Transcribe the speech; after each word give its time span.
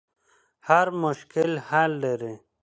هر 0.67 0.87
مشکل 1.03 1.51
حل 1.69 1.91
لري. 2.03 2.35